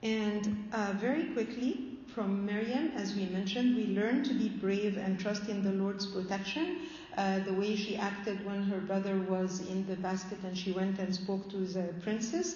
[0.02, 5.20] And uh, very quickly, from Miriam, as we mentioned, we learn to be brave and
[5.20, 6.78] trust in the Lord's protection.
[7.18, 10.98] Uh, the way she acted when her brother was in the basket and she went
[10.98, 12.56] and spoke to the princess.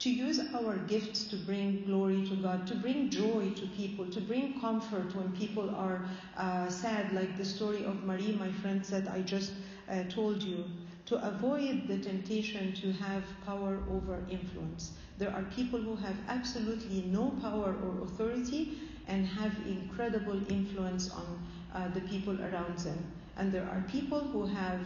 [0.00, 4.20] To use our gifts to bring glory to God, to bring joy to people, to
[4.20, 6.04] bring comfort when people are
[6.36, 9.52] uh, sad, like the story of Marie, my friend said, I just
[9.90, 10.64] uh, told you
[11.08, 14.92] to avoid the temptation to have power over influence.
[15.16, 21.26] There are people who have absolutely no power or authority and have incredible influence on
[21.74, 22.98] uh, the people around them.
[23.38, 24.80] And there are people who have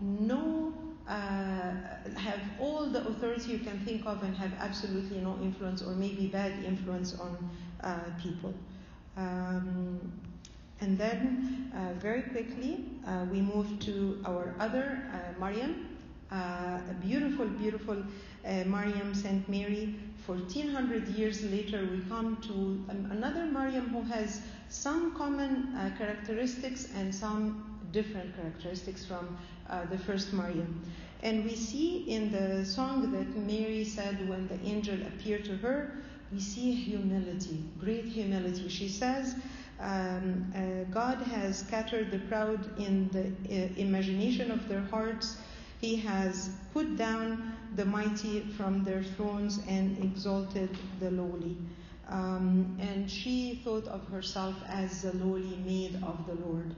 [0.00, 0.72] no
[1.08, 1.72] uh,
[2.16, 6.26] have all the authority you can think of and have absolutely no influence or maybe
[6.26, 7.50] bad influence on
[7.82, 8.54] uh, people.
[9.16, 10.12] Um,
[10.80, 15.88] and then, uh, very quickly, uh, we move to our other uh, Mariam,
[16.30, 17.96] uh, a beautiful, beautiful
[18.46, 19.96] uh, Mariam Saint Mary.
[20.26, 27.12] 1400 years later, we come to another Mariam who has some common uh, characteristics and
[27.12, 29.36] some different characteristics from
[29.90, 30.82] the first Mariam.
[31.22, 35.92] And we see in the song that Mary said when the angel appeared to her,
[36.32, 38.68] we see humility, great humility.
[38.68, 39.34] She says,
[39.80, 45.36] um, uh, God has scattered the proud in the uh, imagination of their hearts.
[45.80, 51.56] He has put down the mighty from their thrones and exalted the lowly.
[52.08, 56.74] Um, and she thought of herself as the lowly maid of the Lord.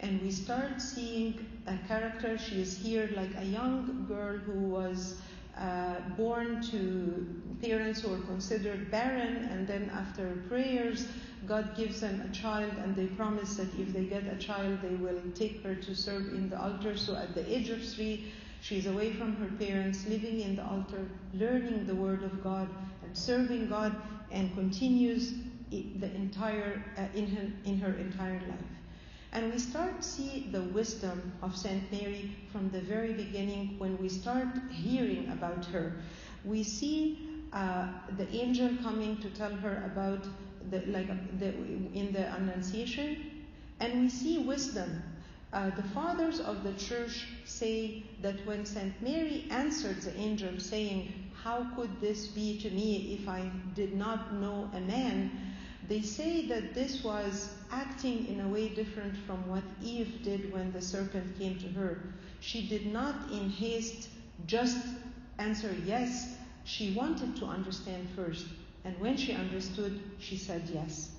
[0.00, 2.36] And we start seeing a character.
[2.36, 5.16] She is here like a young girl who was
[5.56, 7.26] uh, born to
[7.62, 11.06] parents who were considered barren, and then after prayers,
[11.46, 14.94] God gives them a child, and they promise that if they get a child, they
[14.96, 16.96] will take her to serve in the altar.
[16.96, 21.08] So at the age of three, she's away from her parents, living in the altar,
[21.34, 22.68] learning the Word of God,
[23.02, 23.94] and serving God,
[24.30, 25.34] and continues
[25.70, 28.74] the entire uh, in her in her entire life.
[29.32, 33.98] And we start to see the wisdom of Saint Mary from the very beginning when
[33.98, 35.96] we start hearing about her.
[36.44, 37.18] We see
[37.52, 40.24] uh, the angel coming to tell her about
[40.70, 41.48] the like the,
[41.94, 43.46] in the Annunciation,
[43.80, 45.02] and we see wisdom.
[45.52, 51.12] Uh, the fathers of the church say that when Saint Mary answered the angel, saying,
[51.42, 55.30] "How could this be to me if I did not know a man?"
[55.86, 60.72] They say that this was acting in a way different from what Eve did when
[60.72, 61.98] the serpent came to her.
[62.40, 64.08] She did not, in haste,
[64.46, 64.78] just
[65.38, 66.36] answer yes.
[66.64, 68.46] She wanted to understand first.
[68.84, 71.10] And when she understood, she said yes.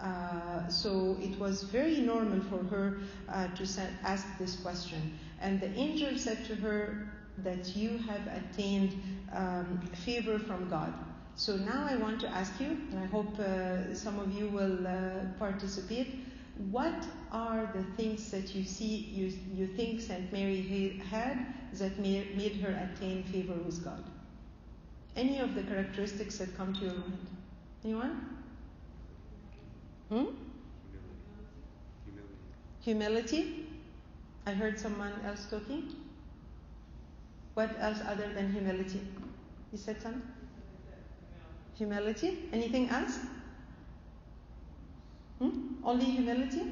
[0.00, 3.66] Uh, so it was very normal for her uh, to
[4.02, 5.18] ask this question.
[5.40, 7.08] And the angel said to her
[7.38, 9.00] that you have attained
[9.32, 10.92] um, favor from God.
[11.36, 14.86] So now I want to ask you, and I hope uh, some of you will
[14.86, 16.20] uh, participate.
[16.70, 21.46] What are the things that you see, you, you think Saint Mary had
[21.78, 24.04] that made her attain favor with God?
[25.16, 27.26] Any of the characteristics that come to your mind?
[27.84, 28.26] Anyone?
[30.08, 30.24] Hmm?
[32.80, 33.36] Humility.
[33.36, 33.66] Humility?
[34.46, 35.94] I heard someone else talking.
[37.54, 39.00] What else other than humility?
[39.72, 40.22] You said something?
[41.76, 42.38] Humility?
[42.52, 43.18] Anything else?
[45.38, 45.50] Hmm?
[45.84, 46.62] Only humility?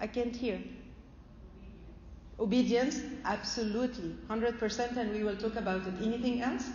[0.00, 0.60] I can't hear.
[2.38, 3.00] Obedience?
[3.24, 4.14] Absolutely.
[4.28, 5.94] 100%, and we will talk about it.
[6.02, 6.68] Anything else?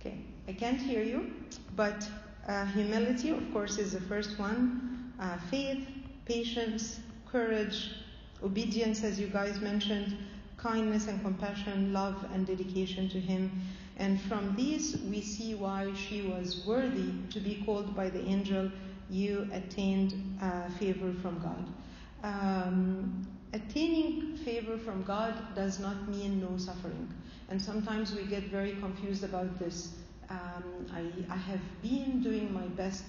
[0.00, 1.30] Okay, I can't hear you,
[1.76, 2.08] but
[2.48, 5.12] uh, humility, of course, is the first one.
[5.20, 5.86] Uh, faith,
[6.24, 7.00] patience,
[7.30, 7.90] courage,
[8.42, 10.16] obedience, as you guys mentioned,
[10.56, 13.50] kindness and compassion, love and dedication to Him.
[13.96, 18.70] And from these, we see why she was worthy to be called by the angel,
[19.10, 21.66] You attained uh, favor from God.
[22.22, 27.12] Um, attaining favor from God does not mean no suffering.
[27.48, 29.94] And sometimes we get very confused about this.
[30.28, 33.02] Um, I, I have been doing my best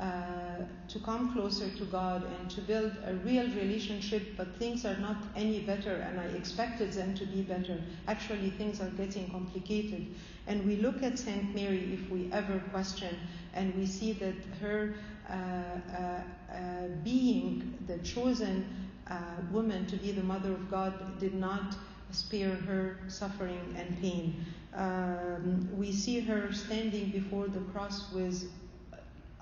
[0.00, 0.56] uh,
[0.88, 5.16] to come closer to God and to build a real relationship, but things are not
[5.36, 7.80] any better, and I expected them to be better.
[8.08, 10.06] Actually, things are getting complicated.
[10.48, 13.16] And we look at Saint Mary if we ever question,
[13.54, 14.94] and we see that her
[15.30, 16.20] uh, uh,
[16.52, 18.66] uh being the chosen
[19.08, 19.16] uh,
[19.52, 21.76] woman to be the mother of God did not
[22.10, 24.44] spare her suffering and pain.
[24.74, 28.50] Um, we see her standing before the cross with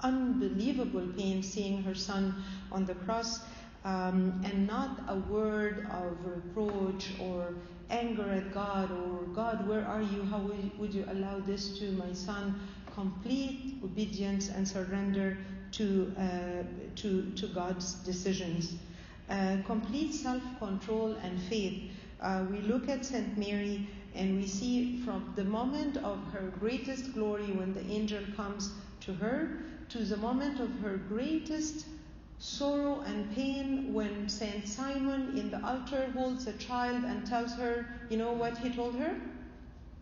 [0.03, 2.35] unbelievable pain seeing her son
[2.71, 3.41] on the cross,
[3.85, 7.55] um, and not a word of reproach or
[7.91, 10.23] anger at God or God, where are you?
[10.25, 12.61] How would you allow this to my son?
[12.95, 15.37] Complete obedience and surrender
[15.73, 16.62] to, uh,
[16.97, 18.75] to, to God's decisions.
[19.29, 21.91] Uh, complete self control and faith.
[22.21, 23.37] Uh, we look at St.
[23.37, 28.73] Mary and we see from the moment of her greatest glory when the angel comes
[29.01, 29.59] to her
[29.93, 31.85] to the moment of her greatest
[32.39, 37.87] sorrow and pain when Saint Simon in the altar holds a child and tells her,
[38.09, 39.15] you know what he told her?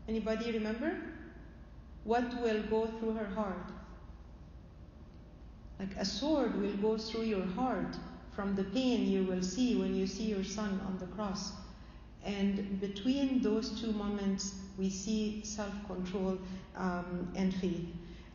[0.08, 0.96] Anybody remember?
[2.04, 3.72] What will go through her heart?
[5.80, 7.96] Like a sword will go through your heart
[8.30, 11.52] from the pain you will see when you see your son on the cross.
[12.24, 16.38] And between those two moments, we see self control
[16.76, 17.88] um, and faith.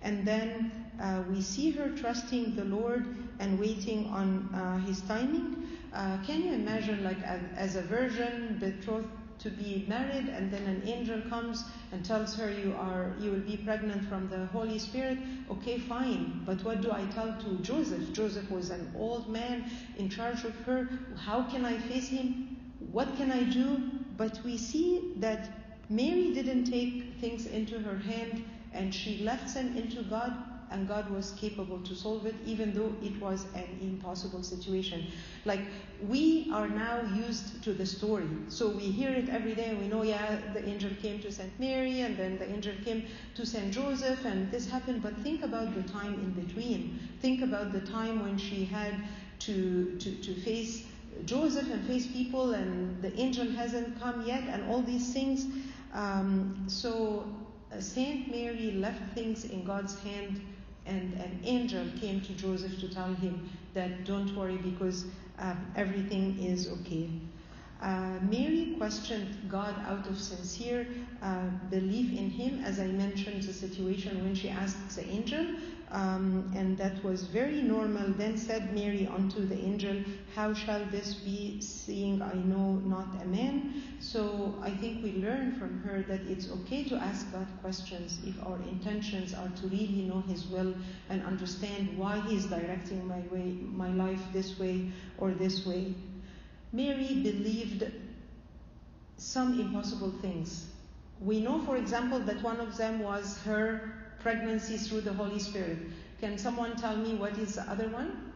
[0.05, 3.07] And then uh, we see her trusting the Lord
[3.39, 5.67] and waiting on uh, His timing.
[5.91, 10.61] Uh, can you imagine, like, as, as a virgin betrothed to be married, and then
[10.63, 14.77] an angel comes and tells her you are you will be pregnant from the Holy
[14.77, 15.17] Spirit?
[15.49, 16.43] Okay, fine.
[16.45, 18.13] But what do I tell to Joseph?
[18.13, 19.65] Joseph was an old man
[19.97, 20.87] in charge of her.
[21.17, 22.57] How can I face him?
[22.91, 23.89] What can I do?
[24.17, 25.49] But we see that
[25.89, 28.43] Mary didn't take things into her hand
[28.75, 30.35] and she left them into God
[30.71, 35.07] and God was capable to solve it even though it was an impossible situation.
[35.45, 35.61] Like
[36.07, 38.27] we are now used to the story.
[38.49, 41.51] So we hear it every day and we know, yeah, the angel came to St.
[41.59, 43.71] Mary and then the angel came to St.
[43.71, 45.03] Joseph and this happened.
[45.03, 46.99] But think about the time in between.
[47.21, 48.95] Think about the time when she had
[49.39, 50.85] to, to, to face
[51.25, 55.47] Joseph and face people and the angel hasn't come yet and all these things.
[55.93, 57.25] Um, so
[57.79, 60.41] Saint Mary left things in God's hand,
[60.85, 65.05] and an angel came to Joseph to tell him that don't worry because
[65.39, 67.09] um, everything is okay.
[67.81, 70.87] Uh, Mary questioned God out of sincere
[71.21, 75.45] uh, belief in Him, as I mentioned the situation when she asked the angel,
[75.91, 78.07] um, and that was very normal.
[78.13, 80.03] Then said Mary unto the angel,
[80.33, 83.83] How shall this be, seeing I know not a man?
[83.99, 88.41] So I think we learn from her that it's okay to ask God questions if
[88.45, 90.73] our intentions are to really know His will
[91.09, 95.93] and understand why He is directing my way, my life this way or this way.
[96.75, 97.89] Mary believed
[99.15, 100.67] some impossible things.
[101.21, 105.77] We know, for example, that one of them was her pregnancy through the Holy Spirit.
[106.19, 108.33] Can someone tell me what is the other one?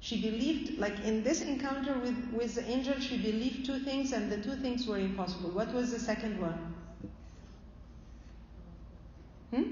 [0.00, 4.30] She believed, like in this encounter with, with the angel, she believed two things, and
[4.30, 5.50] the two things were impossible.
[5.50, 6.74] What was the second one?
[9.50, 9.62] Hmm?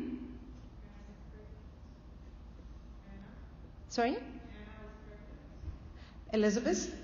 [3.90, 4.16] Sorry?
[6.32, 6.94] Elizabeth?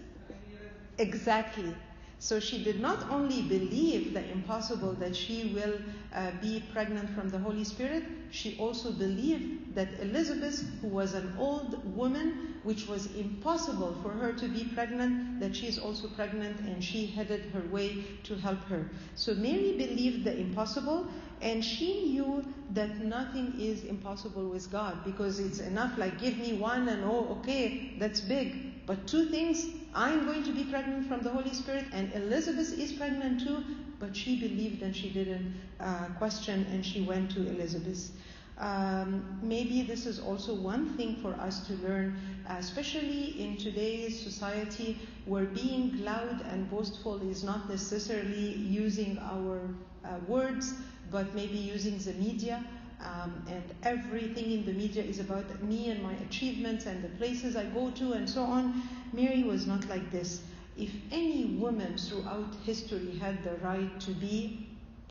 [0.98, 1.74] Exactly.
[2.18, 5.78] So she did not only believe the impossible that she will
[6.14, 11.34] uh, be pregnant from the Holy Spirit, she also believed that Elizabeth, who was an
[11.38, 16.58] old woman, which was impossible for her to be pregnant, that she is also pregnant
[16.60, 18.88] and she headed her way to help her.
[19.16, 21.06] So Mary believed the impossible
[21.42, 26.54] and she knew that nothing is impossible with God because it's enough like give me
[26.54, 28.73] one and oh okay, that's big.
[28.86, 32.92] But two things, I'm going to be pregnant from the Holy Spirit, and Elizabeth is
[32.92, 33.64] pregnant too,
[33.98, 38.10] but she believed and she didn't uh, question and she went to Elizabeth.
[38.58, 42.16] Um, maybe this is also one thing for us to learn,
[42.48, 49.60] especially in today's society where being loud and boastful is not necessarily using our
[50.04, 50.74] uh, words,
[51.10, 52.64] but maybe using the media.
[53.00, 57.56] Um, and everything in the media is about me and my achievements and the places
[57.56, 58.82] I go to and so on.
[59.12, 60.42] Mary was not like this.
[60.76, 64.66] If any woman throughout history had the right to be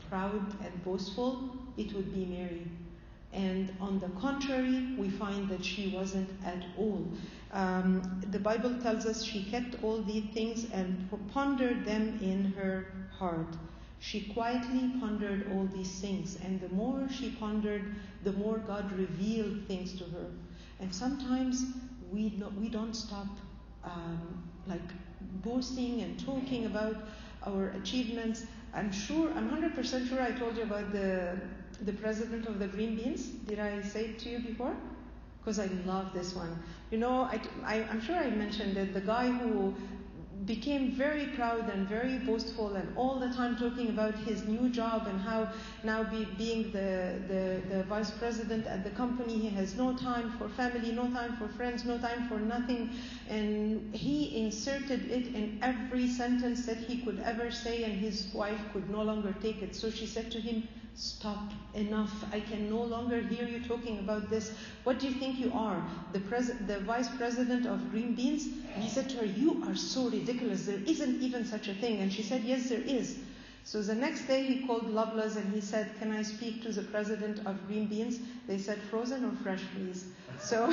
[0.08, 2.66] proud and boastful, it would be Mary.
[3.32, 7.08] And on the contrary, we find that she wasn't at all.
[7.52, 12.86] Um, the Bible tells us she kept all these things and pondered them in her
[13.18, 13.56] heart.
[14.04, 19.66] She quietly pondered all these things, and the more she pondered, the more God revealed
[19.66, 20.26] things to her.
[20.78, 21.64] And sometimes
[22.12, 23.26] we, no, we don't stop
[23.82, 24.90] um, like
[25.42, 26.96] boasting and talking about
[27.46, 28.44] our achievements.
[28.74, 31.40] I'm sure, I'm 100% sure I told you about the,
[31.80, 33.28] the president of the Green Beans.
[33.48, 34.76] Did I say it to you before?
[35.40, 36.62] Because I love this one.
[36.90, 39.74] You know, I, I, I'm sure I mentioned that the guy who
[40.46, 45.06] became very proud and very boastful and all the time talking about his new job
[45.06, 45.48] and how
[45.82, 50.30] now be, being the, the, the vice president at the company he has no time
[50.38, 52.90] for family no time for friends no time for nothing.
[53.28, 58.60] And he inserted it in every sentence that he could ever say and his wife
[58.72, 59.74] could no longer take it.
[59.74, 62.24] So she said to him Stop, enough.
[62.32, 64.52] I can no longer hear you talking about this.
[64.84, 65.82] What do you think you are?
[66.12, 68.46] The, pres- the vice president of Green Beans?
[68.74, 70.66] And he said to her, You are so ridiculous.
[70.66, 72.00] There isn't even such a thing.
[72.00, 73.18] And she said, Yes, there is.
[73.64, 76.82] So the next day he called Loblaws and he said, Can I speak to the
[76.82, 78.20] president of Green Beans?
[78.46, 80.04] They said, Frozen or fresh, please.
[80.38, 80.72] So,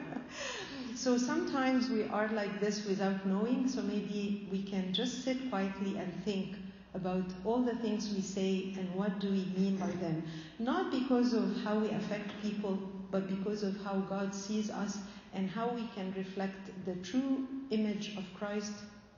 [0.94, 3.68] so sometimes we are like this without knowing.
[3.68, 6.56] So maybe we can just sit quietly and think
[6.94, 10.22] about all the things we say and what do we mean by them.
[10.58, 12.78] Not because of how we affect people,
[13.10, 14.98] but because of how God sees us
[15.32, 18.72] and how we can reflect the true image of Christ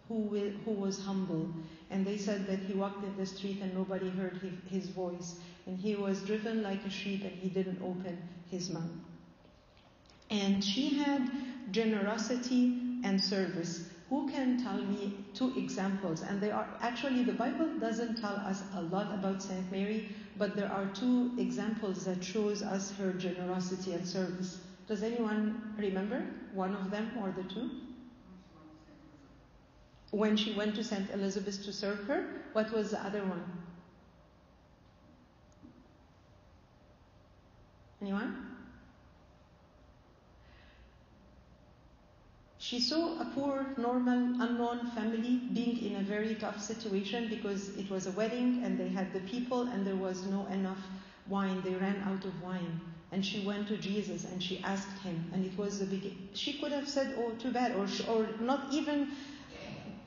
[0.09, 1.49] who, will, who was humble.
[1.91, 5.37] And they said that he walked in the street and nobody heard his voice.
[5.67, 8.17] And he was driven like a sheep and he didn't open
[8.51, 8.83] his mouth.
[10.31, 11.31] And she had
[11.71, 13.85] generosity and service.
[14.09, 16.23] Who can tell me two examples?
[16.23, 20.55] And they are actually, the Bible doesn't tell us a lot about Saint Mary, but
[20.55, 24.59] there are two examples that shows us her generosity and service.
[24.87, 27.69] Does anyone remember one of them or the two?
[30.13, 33.43] When she went to Saint Elizabeth to serve her, what was the other one?
[38.01, 38.46] Anyone?
[42.67, 47.89] She saw a poor, normal, unknown family being in a very tough situation because it
[47.89, 50.81] was a wedding and they had the people and there was no enough
[51.29, 51.63] wine.
[51.63, 52.81] They ran out of wine.
[53.13, 56.29] And she went to Jesus and she asked him, and it was the beginning.
[56.35, 59.13] She could have said, "Oh, too bad," or or not even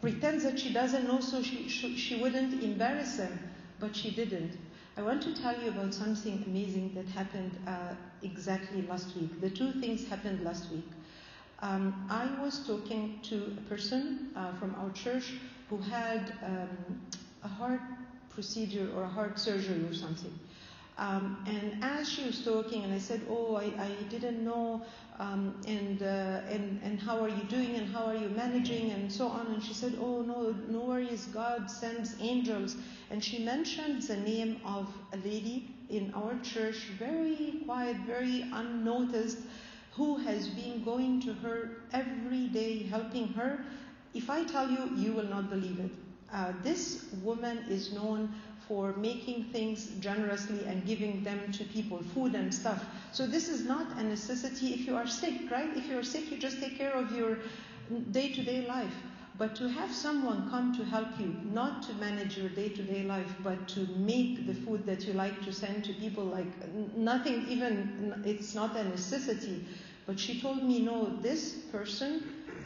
[0.01, 3.39] pretend that she doesn't know, so she, she wouldn't embarrass them.
[3.79, 4.57] But she didn't.
[4.97, 9.39] I want to tell you about something amazing that happened uh, exactly last week.
[9.39, 10.91] The two things happened last week.
[11.61, 15.33] Um, I was talking to a person uh, from our church
[15.69, 17.01] who had um,
[17.43, 17.81] a heart
[18.29, 20.33] procedure or a heart surgery or something.
[20.97, 24.81] Um, and as she was talking, and I said, "Oh, I, I didn't know,
[25.17, 29.09] um, and, uh, and and how are you doing, and how are you managing, and
[29.11, 31.25] so on." And she said, "Oh, no, no worries.
[31.27, 32.75] God sends angels."
[33.11, 39.37] And she mentioned the name of a lady in our church, very quiet, very unnoticed,
[39.91, 43.59] who has been going to her every day, helping her.
[44.13, 45.91] If I tell you, you will not believe it.
[46.31, 48.33] Uh, this woman is known
[48.67, 52.85] for making things generously and giving them to people, food and stuff.
[53.11, 55.75] So this is not a necessity if you are sick, right?
[55.75, 57.39] If you're sick, you just take care of your
[58.11, 58.93] day to day life.
[59.39, 63.03] But to have someone come to help you, not to manage your day to day
[63.03, 66.51] life, but to make the food that you like to send to people, like
[66.93, 69.65] nothing even, it's not a necessity.
[70.05, 72.21] But she told me, no, this person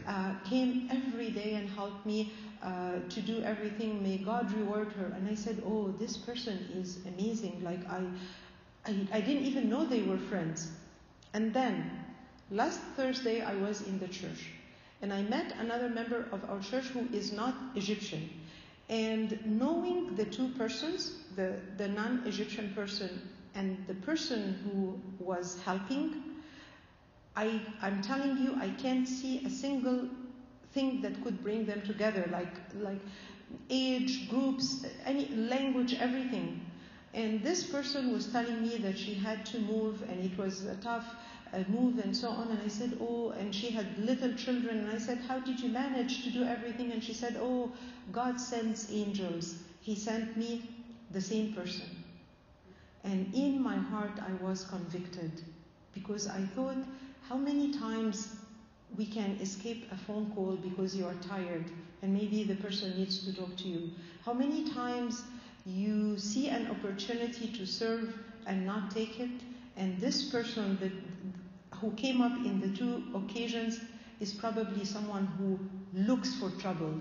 [0.08, 4.02] uh, came every day and helped me uh, to do everything.
[4.02, 5.14] May God reward her.
[5.16, 7.62] And I said, oh, this person is amazing.
[7.64, 8.02] Like I,
[8.88, 10.72] I, I didn't even know they were friends.
[11.36, 11.92] And then
[12.50, 14.50] last Thursday I was in the church
[15.04, 18.30] and I met another member of our church who is not Egyptian.
[18.88, 23.22] And knowing the two persons, the, the non Egyptian person
[23.54, 26.24] and the person who was helping,
[27.36, 30.08] I, I'm telling you, I can't see a single
[30.74, 33.02] thing that could bring them together, like, like
[33.70, 36.66] age, groups, any language, everything.
[37.14, 40.76] And this person was telling me that she had to move and it was a
[40.78, 41.06] tough
[41.68, 42.50] move and so on.
[42.50, 44.80] And I said, Oh, and she had little children.
[44.80, 46.92] And I said, How did you manage to do everything?
[46.92, 47.72] And she said, Oh,
[48.12, 49.56] God sends angels.
[49.82, 50.70] He sent me
[51.12, 51.86] the same person.
[53.04, 55.32] And in my heart, I was convicted
[55.94, 56.78] because I thought,
[57.28, 58.36] how many times
[58.98, 61.66] we can escape a phone call because you are tired
[62.02, 63.92] and maybe the person needs to talk to you?
[64.26, 65.24] How many times
[65.66, 68.14] you see an opportunity to serve
[68.46, 69.32] and not take it?
[69.76, 70.92] And this person that,
[71.84, 73.82] who came up in the two occasions
[74.22, 75.60] is probably someone who
[75.94, 76.94] looks for trouble.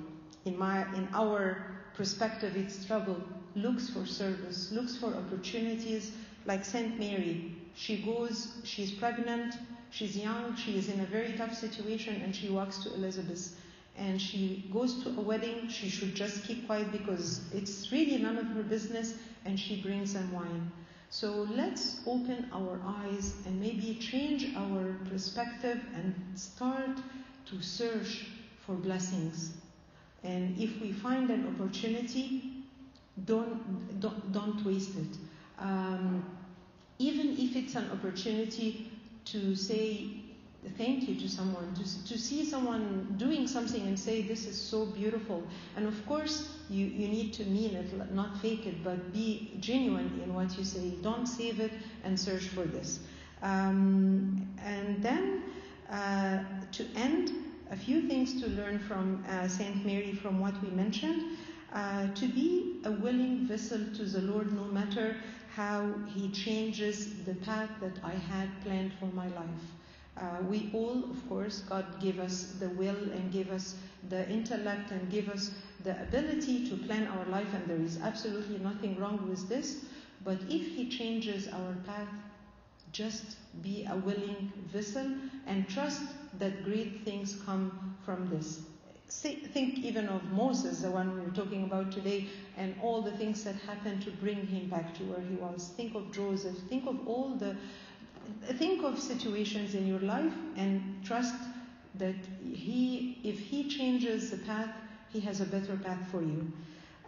[0.45, 1.65] In, my, in our
[1.95, 3.17] perspective, it's trouble.
[3.55, 6.11] Looks for service, looks for opportunities
[6.47, 7.55] like Saint Mary.
[7.77, 9.55] She goes, she's pregnant,
[9.91, 13.55] she's young, she is in a very tough situation, and she walks to Elizabeth.
[13.97, 18.37] And she goes to a wedding, she should just keep quiet because it's really none
[18.37, 19.15] of her business,
[19.45, 20.73] and she brings them wine.
[21.13, 26.97] So let's open our eyes and maybe change our perspective and start
[27.51, 28.29] to search
[28.65, 29.53] for blessings.
[30.25, 32.65] And if we find an opportunity,
[33.27, 35.19] don't, don't, don't waste it.
[35.59, 36.25] Um,
[36.99, 38.91] even if it's an opportunity
[39.27, 40.22] to say
[40.71, 44.87] thank you to someone, to, to see someone doing something and say, This is so
[44.87, 45.43] beautiful.
[45.77, 50.21] And of course, you, you need to mean it, not fake it, but be genuine
[50.25, 50.91] in what you say.
[51.03, 51.73] Don't save it
[52.05, 53.01] and search for this.
[53.43, 55.43] Um, and then
[55.91, 57.33] uh, to end,
[57.71, 61.39] a few things to learn from uh, Saint Mary from what we mentioned.
[61.73, 65.17] Uh, to be a willing vessel to the Lord no matter
[65.57, 69.65] how He changes the path that I had planned for my life.
[70.17, 73.75] Uh, we all, of course, God gave us the will and gave us
[74.09, 75.53] the intellect and gave us
[75.85, 79.85] the ability to plan our life, and there is absolutely nothing wrong with this.
[80.25, 82.09] But if He changes our path,
[82.93, 85.07] just be a willing vessel
[85.47, 86.03] and trust
[86.39, 88.61] that great things come from this.
[89.09, 93.45] Think even of Moses, the one we were talking about today, and all the things
[93.45, 95.69] that happened to bring him back to where he was.
[95.77, 96.57] Think of Joseph.
[96.69, 97.57] Think of all the.
[98.59, 101.35] Think of situations in your life and trust
[101.97, 104.71] that he, if he changes the path,
[105.11, 106.53] he has a better path for you.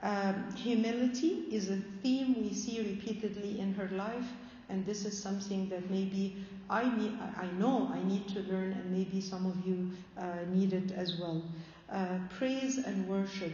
[0.03, 4.29] Um, humility is a theme we see repeatedly in her life,
[4.69, 6.37] and this is something that maybe
[6.69, 10.73] I need, I know I need to learn, and maybe some of you uh, need
[10.73, 11.43] it as well.
[11.91, 13.53] Uh, praise and worship.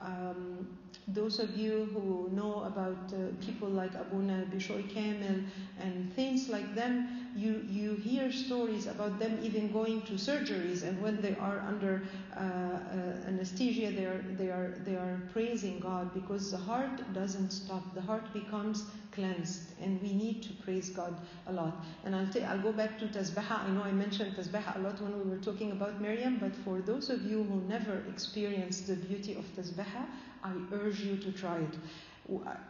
[0.00, 0.66] Um,
[1.08, 5.42] those of you who know about uh, people like Abuna Bishoy Kamel
[5.80, 11.00] and things like them, you, you hear stories about them even going to surgeries, and
[11.02, 12.02] when they are under
[12.36, 17.50] uh, uh, anesthesia, they are, they, are, they are praising God because the heart doesn't
[17.50, 17.82] stop.
[17.94, 21.14] The heart becomes cleansed, and we need to praise God
[21.46, 21.72] a lot.
[22.04, 23.64] And I'll, t- I'll go back to Tasbeha.
[23.64, 26.80] I know I mentioned Tasbeha a lot when we were talking about Miriam, but for
[26.80, 30.06] those of you who never experienced the beauty of Tasbeha,
[30.44, 31.78] I urge you to try it.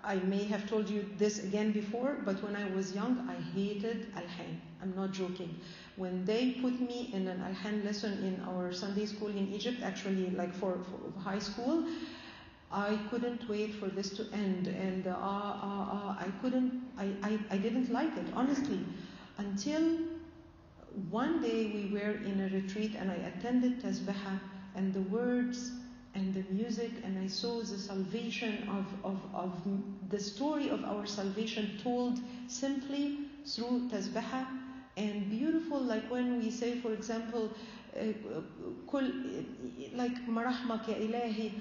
[0.05, 4.13] I may have told you this again before, but when I was young, I hated
[4.15, 4.61] Alhan.
[4.81, 5.55] I'm not joking.
[5.97, 10.31] When they put me in an Alhan lesson in our Sunday school in Egypt, actually,
[10.31, 11.85] like for, for high school,
[12.73, 17.39] I couldn't wait for this to end, and uh, uh, uh, I couldn't, I, I,
[17.51, 18.81] I didn't like it, honestly,
[19.39, 19.99] until
[21.11, 24.41] one day we were in a retreat and I attended Tasbeha,
[24.75, 25.73] and the words
[26.15, 29.53] and the music, and I saw the salvation of, of, of
[30.11, 34.47] the story of our salvation told simply through tasbeha
[34.97, 37.51] and beautiful, like when we say, for example,
[37.99, 38.03] uh,
[39.95, 41.53] like marahmak ya ilahi.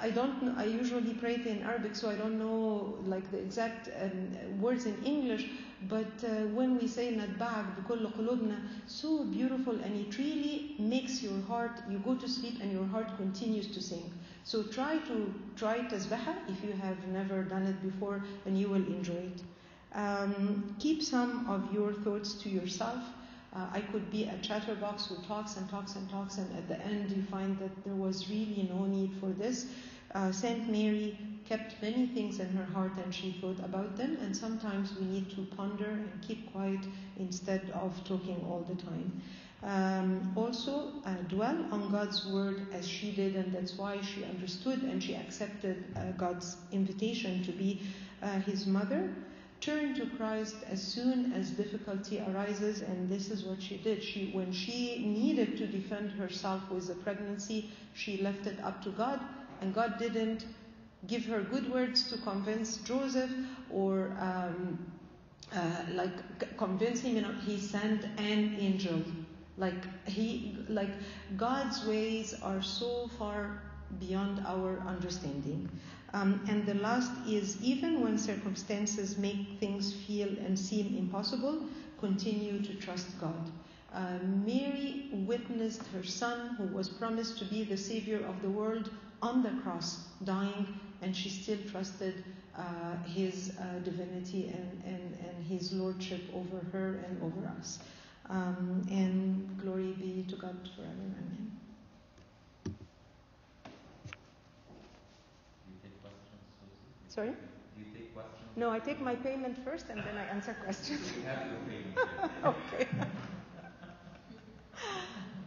[0.00, 0.54] I don't.
[0.58, 4.86] I usually pray it in Arabic, so I don't know like the exact um, words
[4.86, 5.46] in English.
[5.88, 11.40] But uh, when we say نتبعك بكل قلوبنا, so beautiful and it really makes your
[11.48, 14.12] heart, you go to sleep and your heart continues to sing.
[14.44, 18.86] So try to try tasbeha if you have never done it before and you will
[18.86, 19.42] enjoy it.
[19.94, 23.02] Um, keep some of your thoughts to yourself.
[23.52, 26.78] Uh, I could be a chatterbox who talks and talks and talks, and at the
[26.86, 29.66] end you find that there was really no need for this.
[30.14, 31.16] Uh, Saint Mary
[31.48, 35.30] kept many things in her heart and she thought about them, and sometimes we need
[35.30, 36.80] to ponder and keep quiet
[37.18, 39.20] instead of talking all the time.
[39.62, 44.82] Um, also, uh, dwell on God's word as she did, and that's why she understood
[44.82, 47.82] and she accepted uh, God's invitation to be
[48.22, 49.10] uh, his mother
[49.60, 54.02] turn to Christ as soon as difficulty arises, and this is what she did.
[54.02, 58.90] She, when she needed to defend herself with a pregnancy, she left it up to
[58.90, 59.20] God,
[59.60, 60.46] and God didn't
[61.06, 63.30] give her good words to convince Joseph
[63.70, 64.78] or um,
[65.54, 67.16] uh, like convince him.
[67.16, 69.02] You know, he sent an angel.
[69.56, 70.90] Like he, like
[71.36, 73.62] God's ways are so far
[73.98, 75.68] beyond our understanding.
[76.12, 81.62] Um, and the last is even when circumstances make things feel and seem impossible,
[82.00, 83.50] continue to trust God.
[83.92, 88.90] Uh, Mary witnessed her son, who was promised to be the savior of the world,
[89.22, 90.66] on the cross, dying,
[91.02, 92.24] and she still trusted
[92.56, 92.62] uh,
[93.06, 97.78] his uh, divinity and, and, and his lordship over her and over us.
[98.28, 100.92] Um, and glory be to God forever.
[100.92, 101.50] Amen.
[107.08, 107.30] Sorry?
[107.30, 107.34] Do
[107.78, 108.36] you take questions?
[108.56, 111.00] No, I take my payment first and then I answer questions.
[111.16, 112.32] You have your payment.
[112.44, 112.88] okay.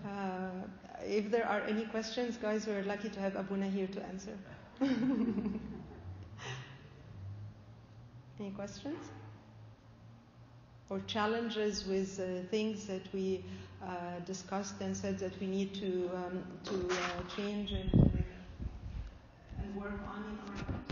[0.06, 0.68] Uh,
[1.06, 4.38] if there are any questions, guys, we're lucky to have Abuna here to answer.
[8.40, 8.98] any questions?
[10.90, 13.44] Or challenges with uh, things that we
[13.86, 16.96] uh, discussed and said that we need to um, to uh,
[17.36, 17.92] change and,
[19.62, 20.83] and work on in our